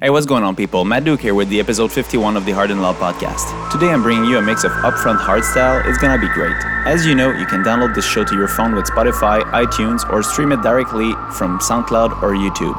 Hey, 0.00 0.10
what's 0.10 0.26
going 0.26 0.44
on, 0.44 0.54
people? 0.54 0.84
Matt 0.84 1.02
Duke 1.02 1.18
here 1.18 1.34
with 1.34 1.48
the 1.48 1.58
episode 1.58 1.90
51 1.90 2.36
of 2.36 2.46
the 2.46 2.52
Hard 2.52 2.70
and 2.70 2.80
Loud 2.80 2.94
podcast. 2.98 3.50
Today 3.72 3.88
I'm 3.88 4.00
bringing 4.00 4.26
you 4.26 4.38
a 4.38 4.40
mix 4.40 4.62
of 4.62 4.70
upfront 4.70 5.18
hardstyle. 5.18 5.84
It's 5.88 5.98
gonna 5.98 6.20
be 6.20 6.28
great. 6.28 6.54
As 6.86 7.04
you 7.04 7.16
know, 7.16 7.32
you 7.32 7.46
can 7.46 7.64
download 7.64 7.96
this 7.96 8.06
show 8.06 8.22
to 8.22 8.36
your 8.36 8.46
phone 8.46 8.76
with 8.76 8.84
Spotify, 8.84 9.42
iTunes, 9.50 10.08
or 10.08 10.22
stream 10.22 10.52
it 10.52 10.62
directly 10.62 11.10
from 11.34 11.58
SoundCloud 11.58 12.22
or 12.22 12.34
YouTube. 12.34 12.76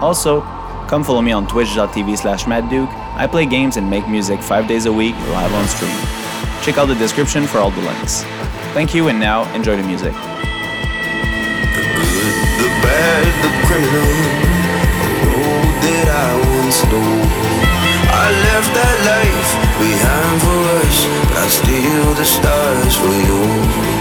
Also, 0.00 0.42
come 0.86 1.02
follow 1.02 1.20
me 1.20 1.32
on 1.32 1.48
twitch.tv 1.48 2.16
slash 2.16 2.44
mattduke. 2.44 2.86
I 3.16 3.26
play 3.26 3.46
games 3.46 3.76
and 3.76 3.90
make 3.90 4.06
music 4.06 4.40
five 4.40 4.68
days 4.68 4.86
a 4.86 4.92
week 4.92 5.16
live 5.34 5.52
on 5.52 5.66
stream. 5.66 5.90
Check 6.62 6.78
out 6.78 6.86
the 6.86 6.94
description 6.94 7.48
for 7.48 7.58
all 7.58 7.72
the 7.72 7.80
links. 7.80 8.22
Thank 8.74 8.94
you, 8.94 9.08
and 9.08 9.18
now 9.18 9.52
enjoy 9.56 9.76
the 9.76 9.82
music. 9.82 10.12
The 10.12 11.82
good, 11.82 12.62
the 12.62 12.68
bad, 12.86 13.26
the 13.42 13.50
of 18.60 18.66
the 18.74 18.88
life 19.08 19.50
we 19.80 19.90
have 20.06 20.42
for 20.42 20.60
us. 20.80 20.98
I 21.42 21.46
steal 21.48 22.14
the 22.14 22.24
stars 22.24 22.94
for 22.96 23.14
you. 23.28 23.99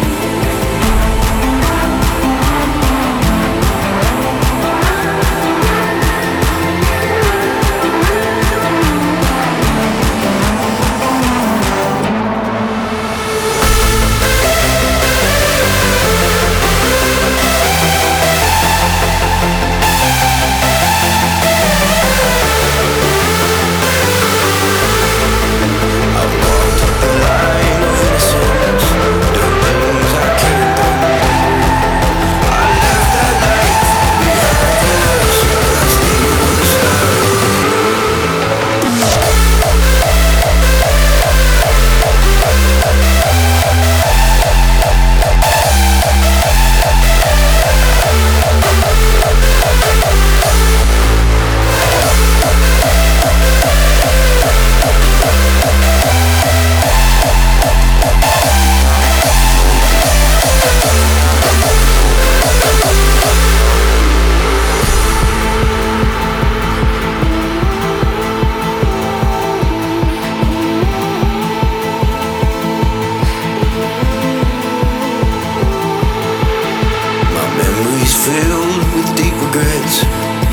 Filled 78.39 78.83
with 78.95 79.09
deep 79.17 79.35
regrets. 79.45 79.95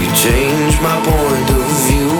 You 0.01 0.09
changed 0.27 0.81
my 0.83 0.97
point 1.11 1.49
of 1.59 1.67
view. 1.87 2.11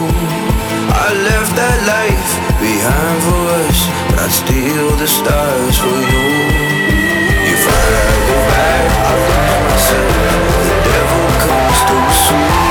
I 1.05 1.09
left 1.29 1.53
that 1.61 1.79
life 1.95 2.31
behind 2.61 3.19
for 3.27 3.43
us, 3.63 3.79
I'd 4.23 4.33
steal 4.43 4.89
the 5.03 5.09
stars 5.19 5.77
for 5.83 5.99
you. 6.13 6.27
If 7.53 7.63
I 7.67 7.87
go 8.31 8.39
back, 8.55 8.87
I'll 9.09 9.27
myself. 9.67 10.15
The 10.69 10.77
devil 10.91 11.25
comes 11.45 11.79
too 11.89 12.07
soon. 12.25 12.66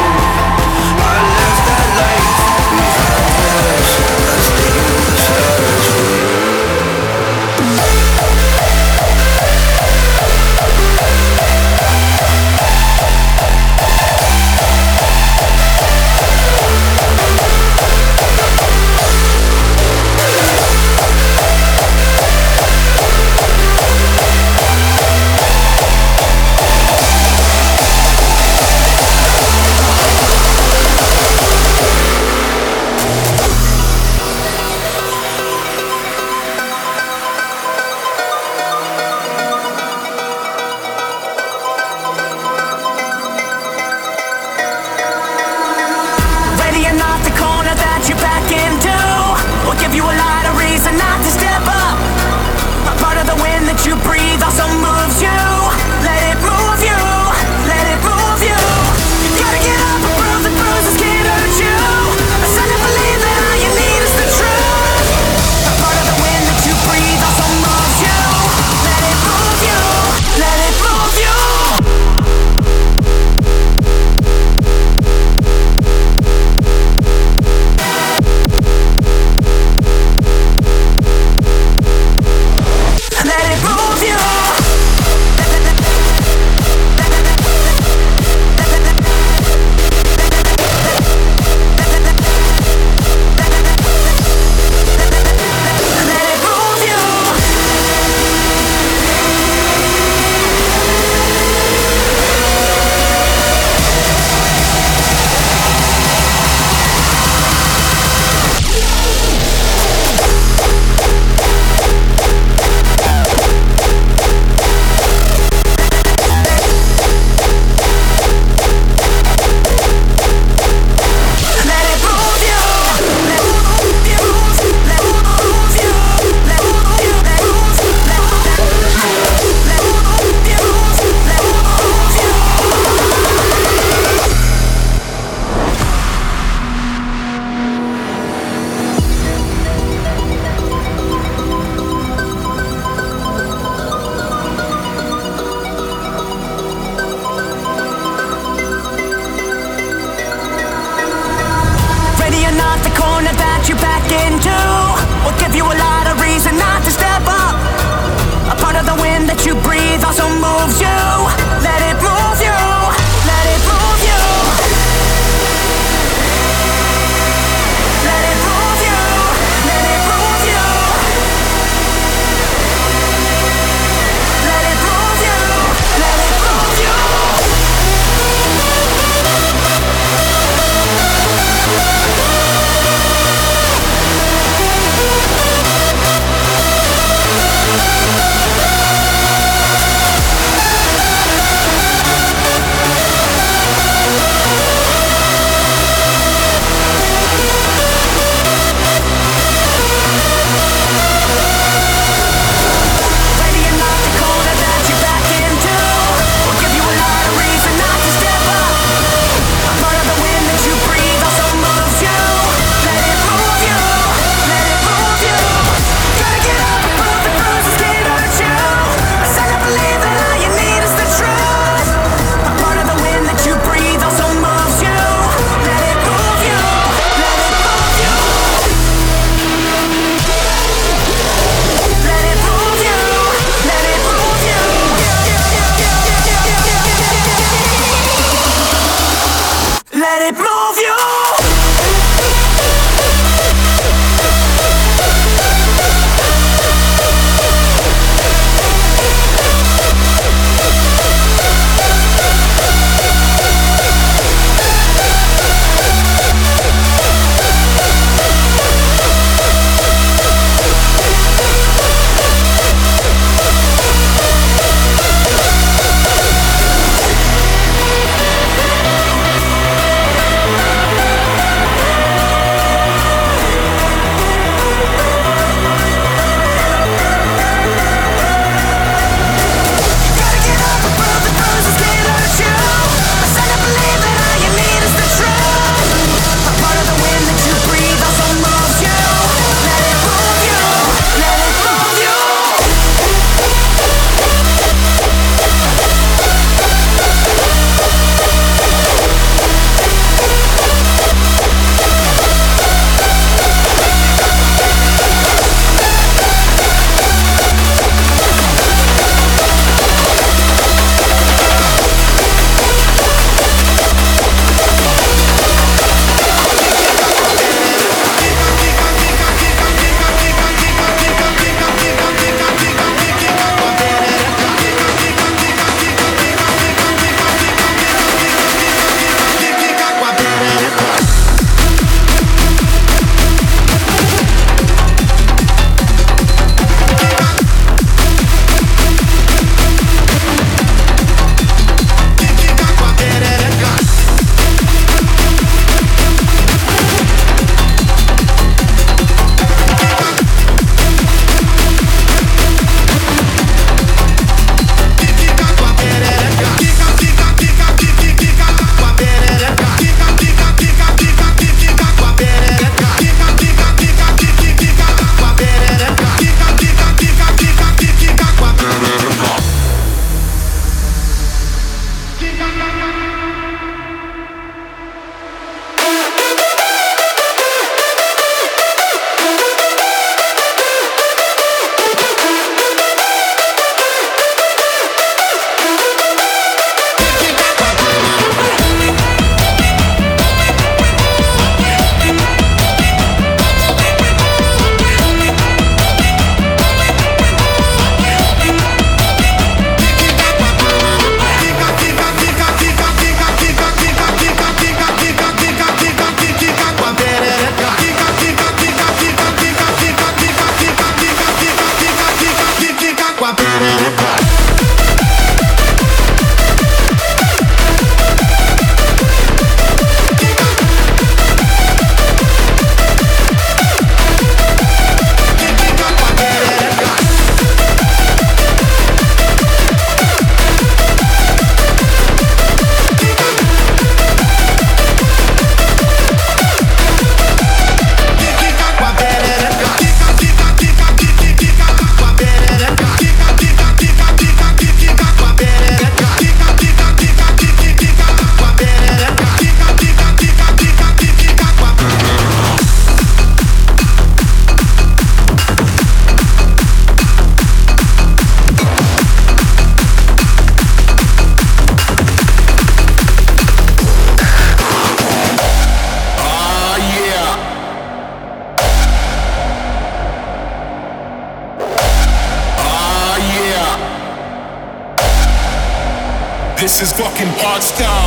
Style, 477.63 478.04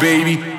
baby. 0.00 0.57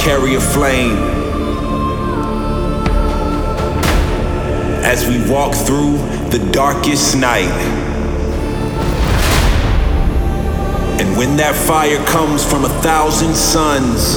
Carry 0.00 0.34
a 0.34 0.40
flame. 0.40 0.96
As 4.82 5.06
we 5.06 5.30
walk 5.30 5.54
through 5.54 5.98
the 6.30 6.50
darkest 6.52 7.18
night. 7.18 7.52
And 10.98 11.16
when 11.18 11.36
that 11.36 11.54
fire 11.54 12.02
comes 12.06 12.42
from 12.44 12.64
a 12.64 12.70
thousand 12.80 13.34
suns, 13.34 14.16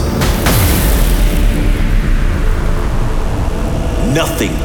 nothing 4.16 4.56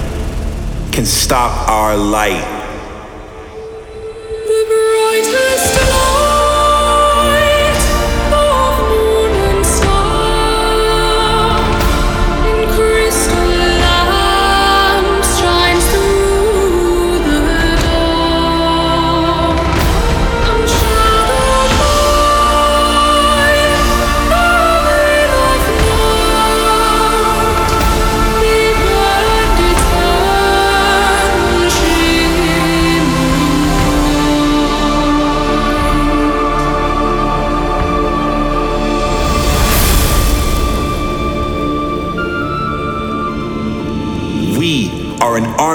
can 0.92 1.04
stop 1.04 1.68
our 1.68 1.96
light. 1.96 2.57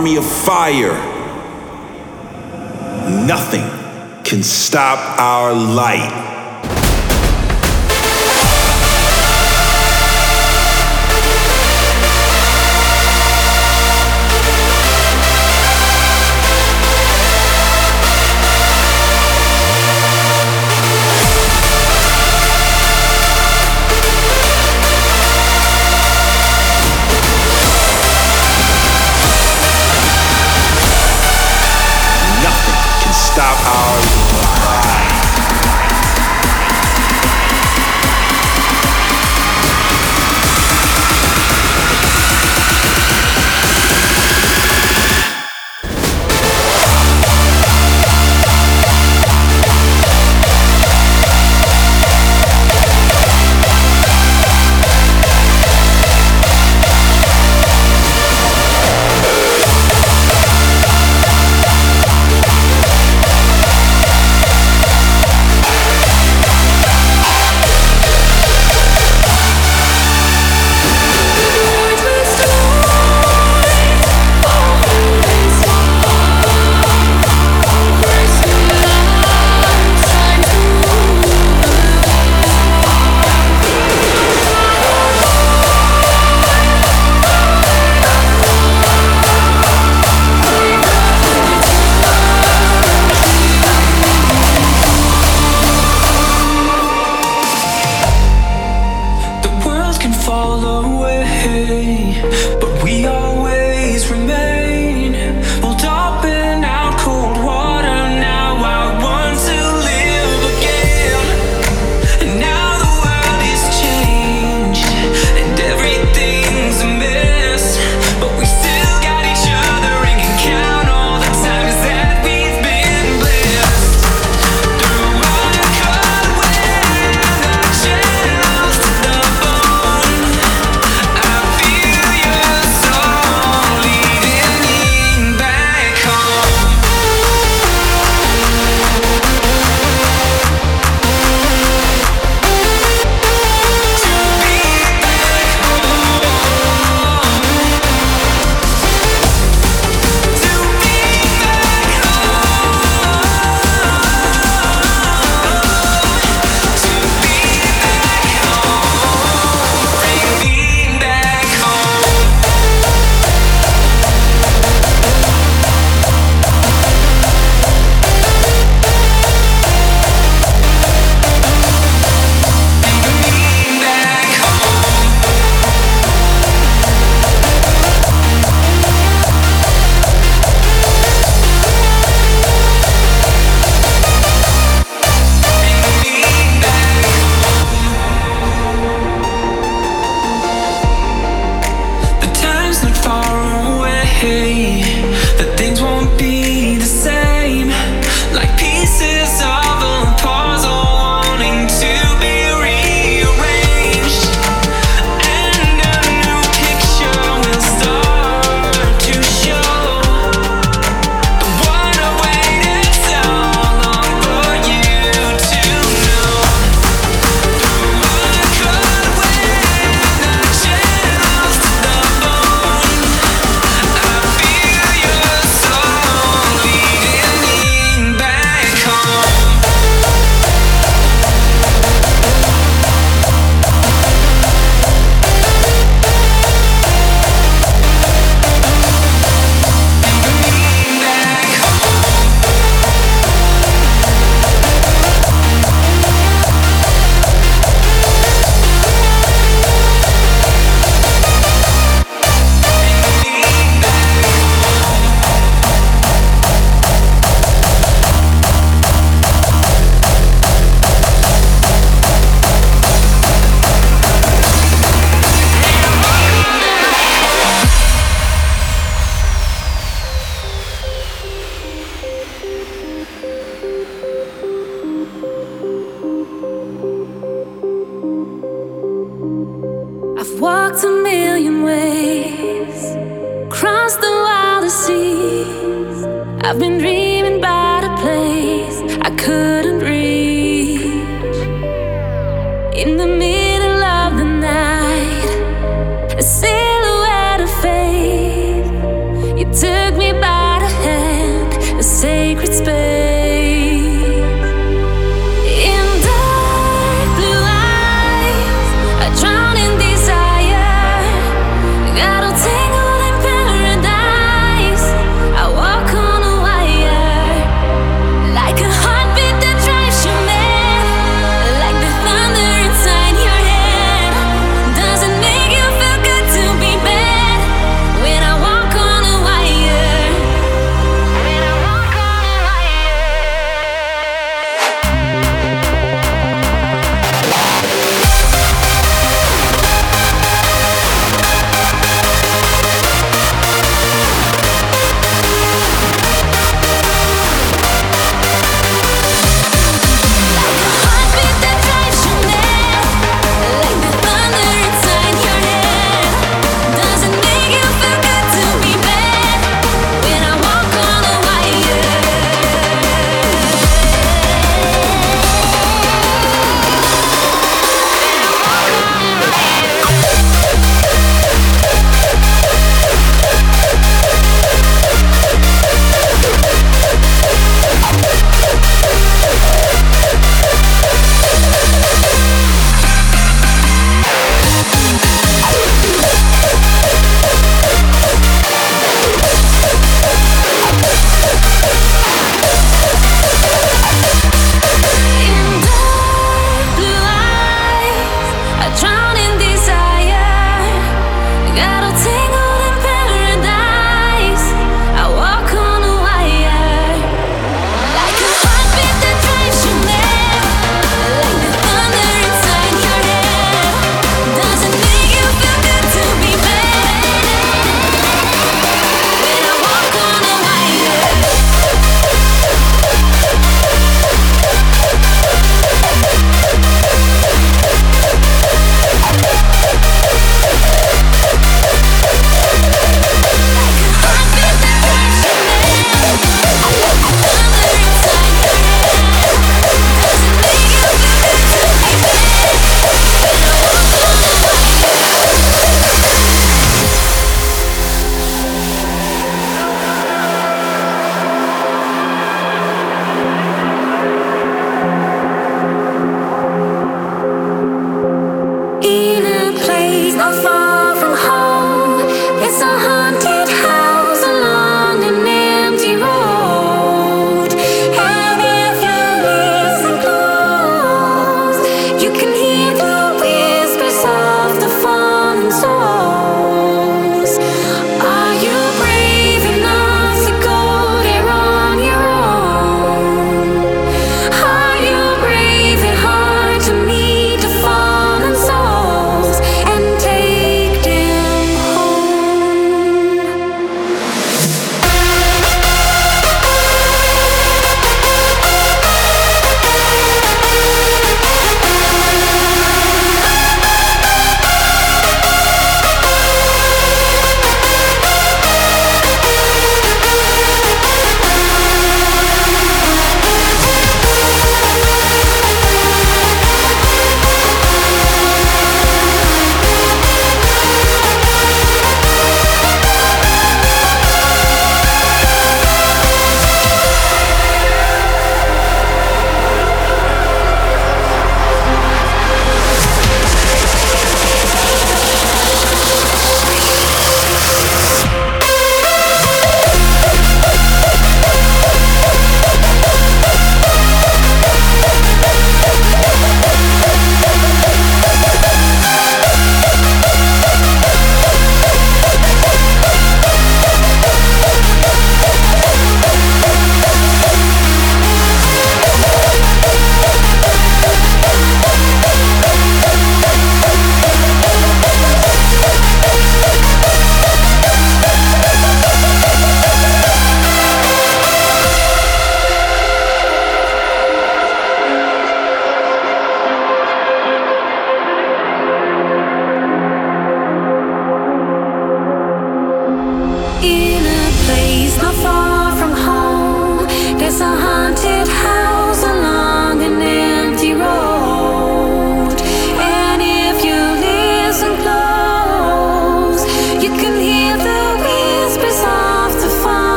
Army 0.00 0.16
of 0.16 0.24
fire. 0.24 0.94
Nothing 3.26 3.64
can 4.24 4.42
stop 4.42 4.98
our 5.18 5.52
light. 5.52 6.29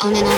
On 0.00 0.14
and 0.14 0.28
on. 0.28 0.37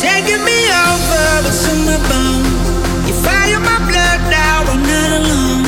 taking 0.00 0.42
me 0.42 0.58
over, 0.88 1.46
it's 1.46 1.68
in 1.68 1.84
my 1.84 1.98
bones. 2.08 3.06
You 3.06 3.14
fire 3.20 3.60
my 3.60 3.78
blood 3.84 4.20
now, 4.32 4.64
I'm 4.72 4.82
not 4.82 5.10
alone. 5.20 5.59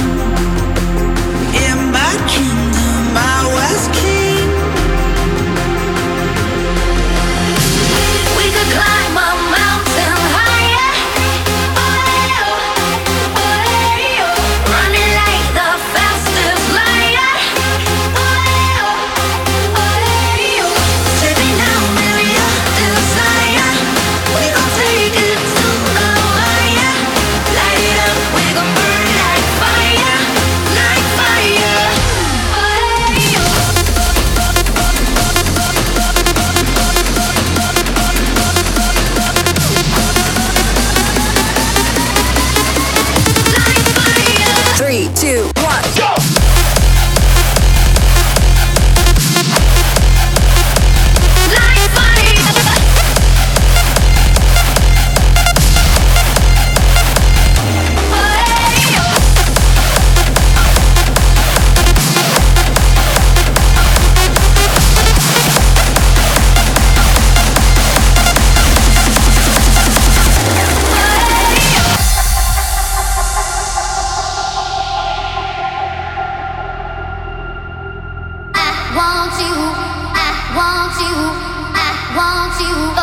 you 82.62 83.01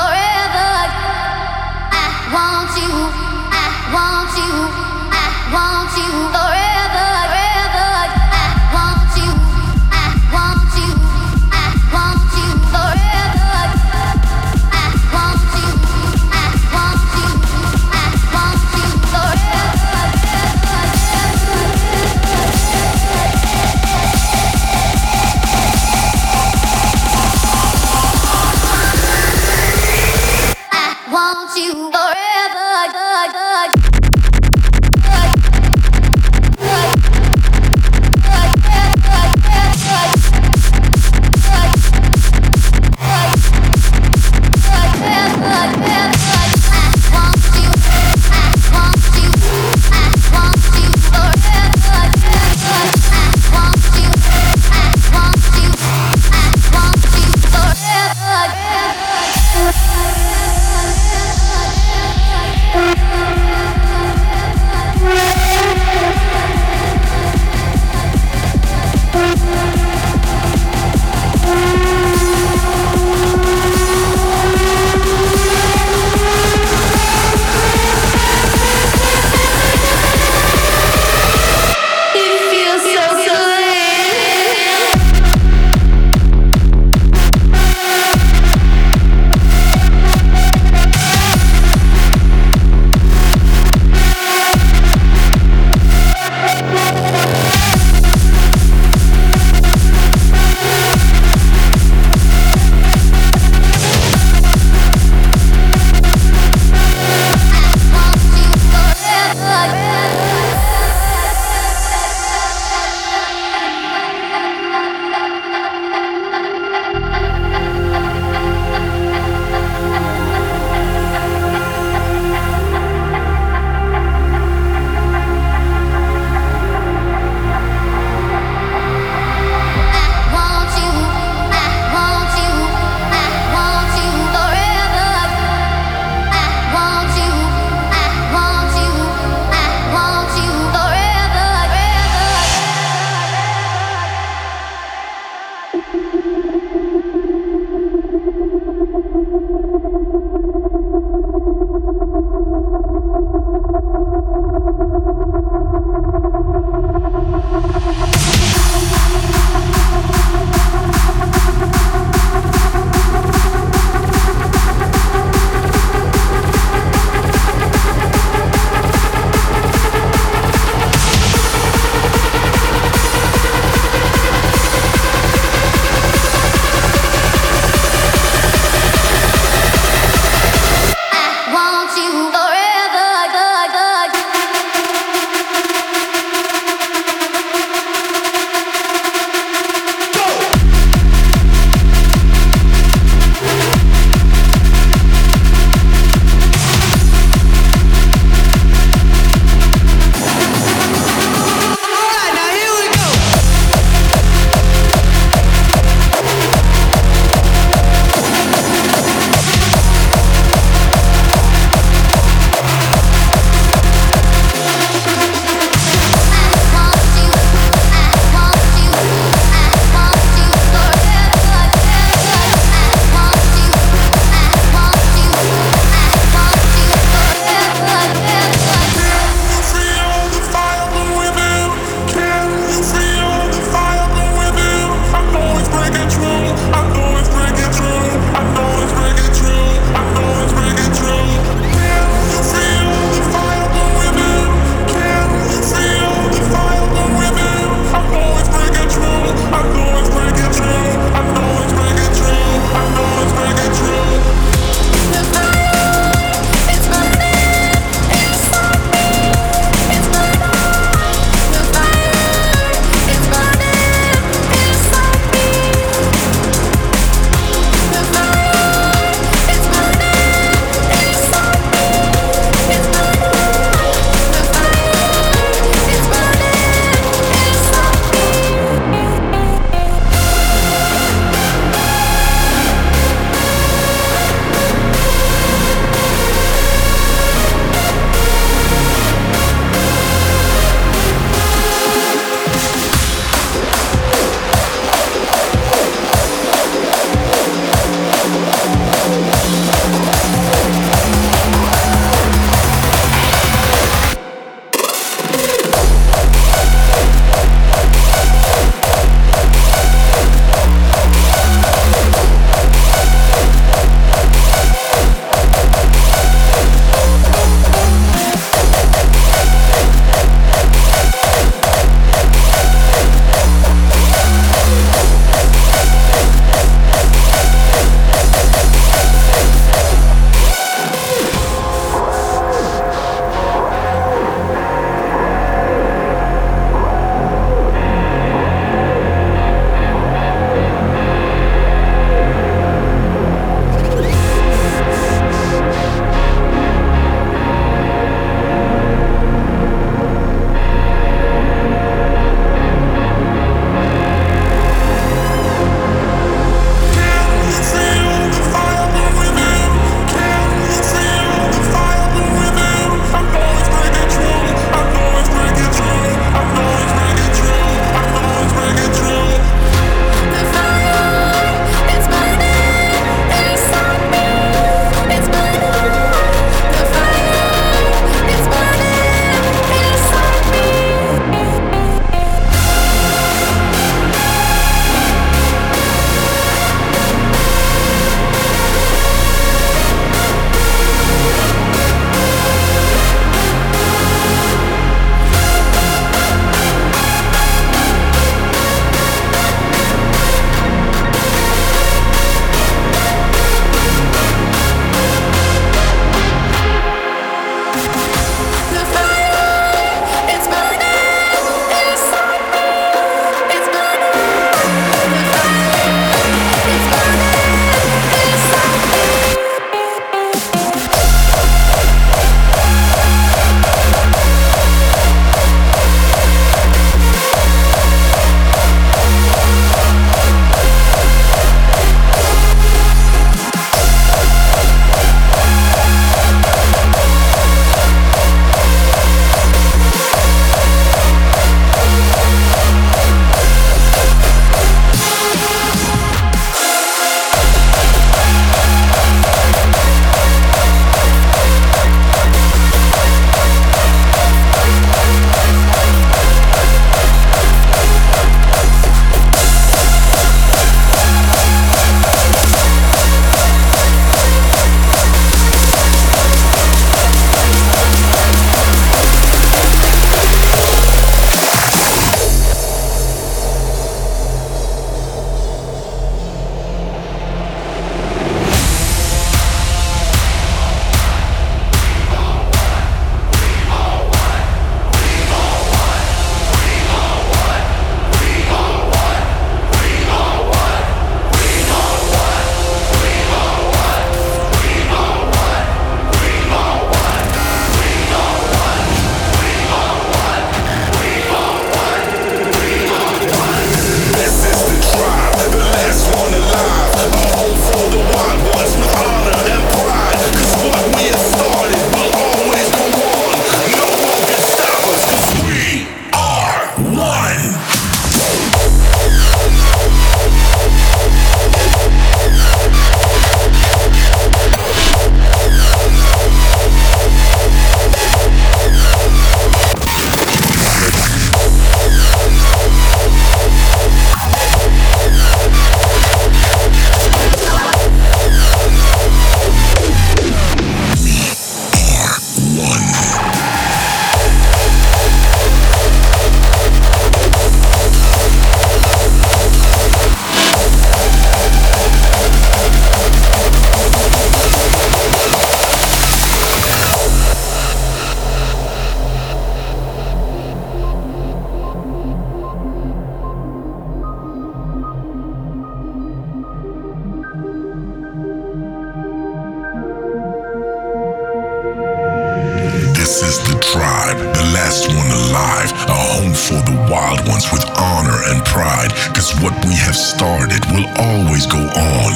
This 573.09 573.23
is 573.23 573.39
the 573.49 573.59
tribe, 573.59 574.17
the 574.35 574.51
last 574.53 574.87
one 574.87 575.09
alive, 575.09 575.71
a 575.89 575.97
home 576.13 576.31
for 576.31 576.61
the 576.69 576.77
wild 576.91 577.27
ones 577.27 577.51
with 577.51 577.65
honor 577.75 578.21
and 578.29 578.45
pride. 578.45 578.91
Cause 579.15 579.33
what 579.41 579.65
we 579.65 579.73
have 579.73 579.95
started 579.95 580.63
will 580.69 580.85
always 580.95 581.47
go 581.47 581.57
on. 581.57 582.11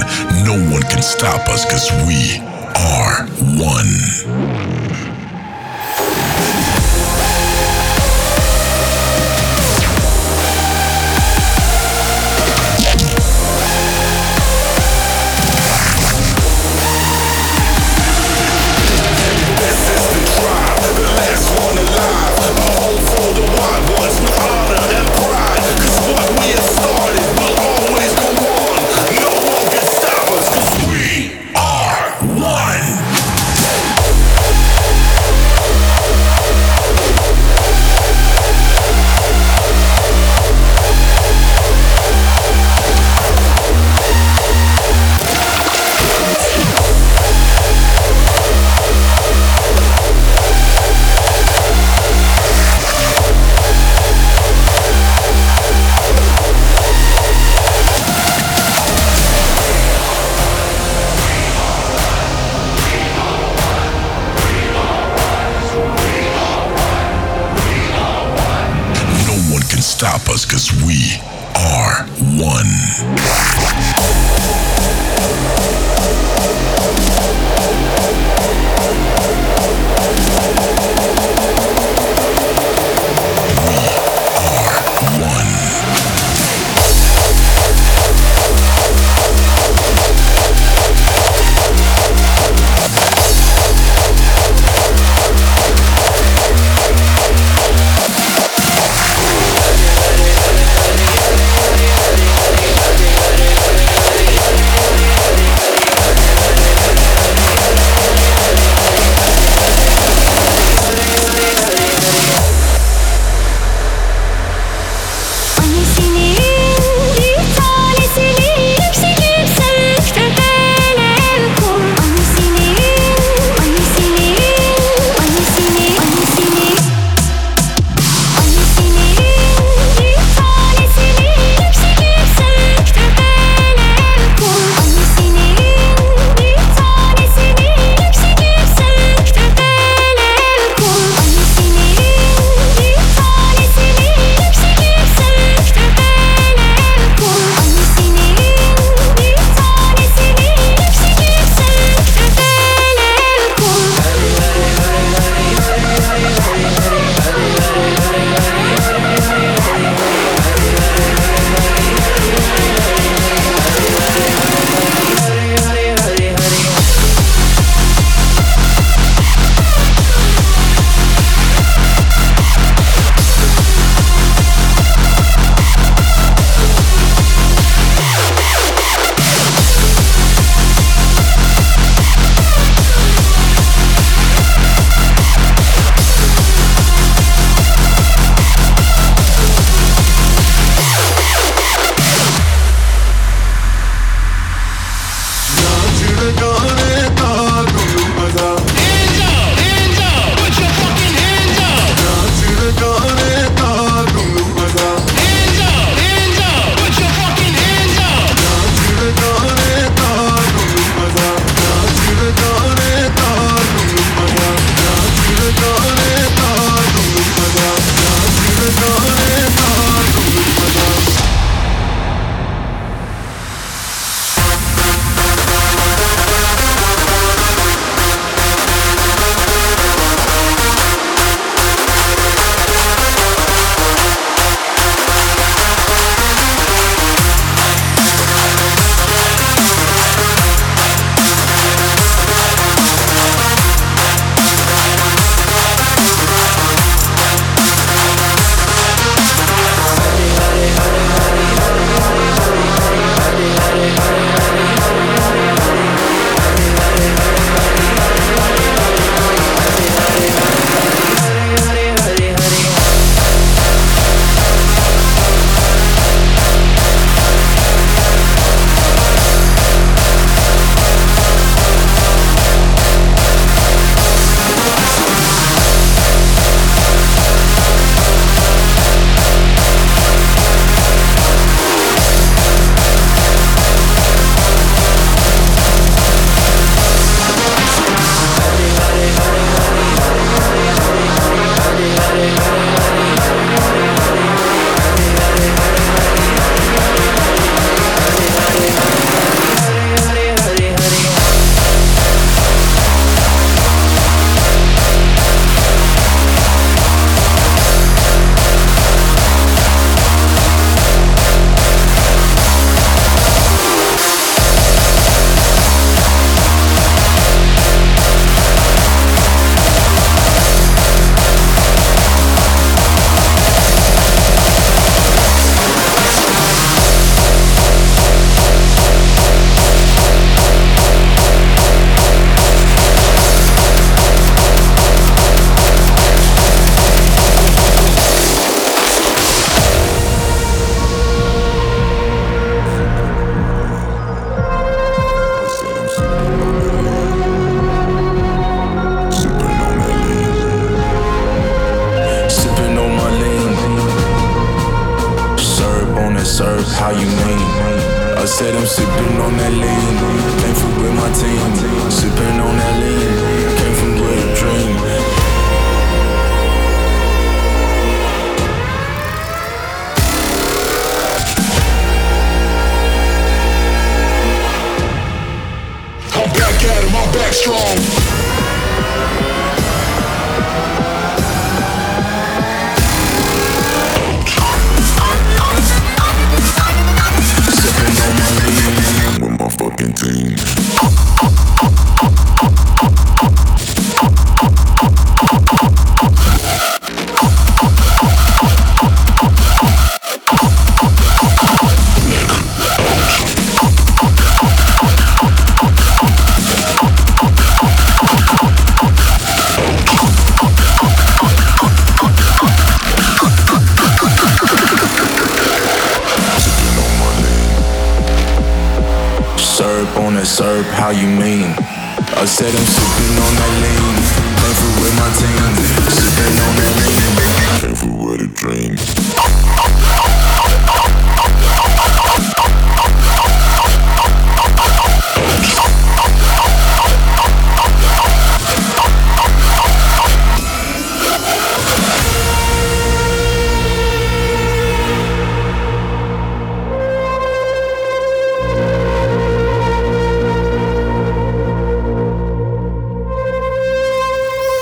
No 0.45 0.53
one 0.71 0.83
can 0.83 1.01
stop 1.01 1.49
us 1.49 1.65
cause 1.65 1.89
we 2.05 2.37
are 2.77 3.25
one. 3.57 4.82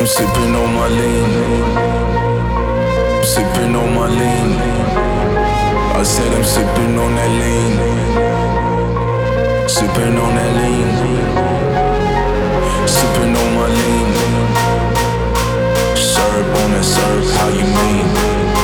I'm 0.02 0.08
sipping 0.08 0.56
on 0.56 0.74
my 0.74 0.88
lean. 0.88 1.30
Sipping 3.24 3.76
on 3.76 3.94
my 3.94 4.08
lean. 4.10 4.52
I 5.94 6.02
said 6.02 6.34
I'm 6.34 6.44
sipping 6.44 6.98
on 6.98 7.14
that 7.18 7.30
lean. 7.40 7.74
Sipping 9.70 10.18
on 10.18 10.34
that 10.38 10.52
lean. 10.58 10.90
Sipping 12.88 13.36
on 13.42 13.50
my 13.54 13.68
lean. 13.78 14.10
Syrup 15.96 16.50
on 16.50 16.72
that 16.74 16.84
syrup, 16.84 17.26
how 17.38 17.50
you 17.50 17.62
mean? 17.62 18.08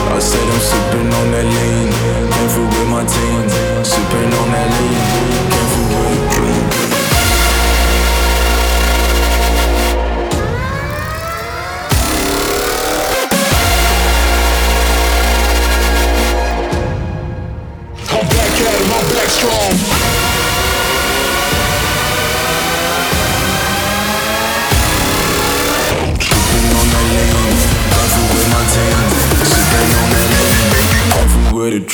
I 0.10 0.18
said 0.18 0.42
I'm 0.42 0.60
sipping 0.60 1.14
on 1.20 1.28
that 1.34 1.46
lean. 1.46 1.90
Through 2.50 2.66
with 2.66 2.90
my 2.90 3.06
team. 3.06 3.86
Sipping 3.86 4.34
on 4.34 4.48
that 4.54 4.70
lean. 4.74 5.47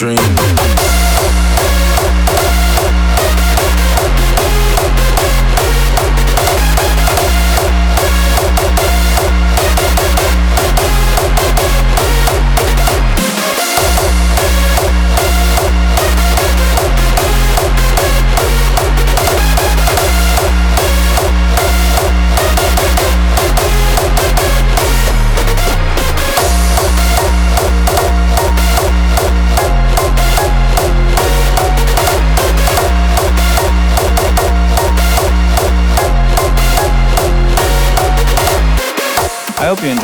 Dream. 0.04 0.42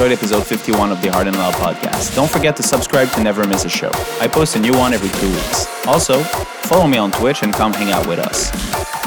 Enjoyed 0.10 0.18
episode 0.18 0.48
51 0.48 0.92
of 0.92 1.02
the 1.02 1.10
Hard 1.10 1.28
and 1.28 1.36
Loud 1.38 1.54
podcast. 1.56 2.16
Don't 2.16 2.30
forget 2.30 2.56
to 2.58 2.64
subscribe 2.64 3.10
to 3.12 3.22
never 3.24 3.48
miss 3.48 3.66
a 3.66 3.70
show. 3.70 3.92
I 4.20 4.28
post 4.28 4.56
a 4.56 4.60
new 4.60 4.74
one 4.74 4.94
every 4.94 5.10
two 5.20 5.30
weeks. 5.30 5.68
Also, 5.88 6.22
follow 6.64 6.88
me 6.88 6.98
on 6.98 7.12
Twitch 7.12 7.44
and 7.44 7.54
come 7.54 7.74
hang 7.74 7.92
out 7.92 8.08
with 8.08 8.20
us. 8.20 8.50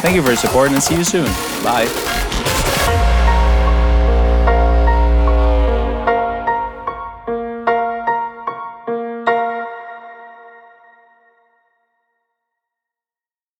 Thank 0.00 0.14
you 0.16 0.22
for 0.22 0.28
your 0.28 0.36
support 0.36 0.70
and 0.70 0.82
see 0.82 0.96
you 0.96 1.05
soon. 1.05 1.26
Bye. 1.64 2.30